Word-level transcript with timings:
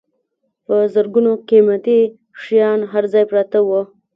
په 0.65 0.75
زرګونو 0.93 1.31
قیمتي 1.49 1.99
شیان 2.41 2.79
هر 2.91 3.03
ځای 3.13 3.23
پراته 3.29 3.59
وو. 3.67 3.81